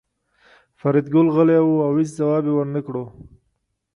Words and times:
فریدګل 0.79 1.27
غلی 1.35 1.59
و 1.61 1.67
او 1.85 1.89
هېڅ 1.97 2.09
ځواب 2.19 2.43
یې 2.47 2.53
ورنکړ 2.55 2.95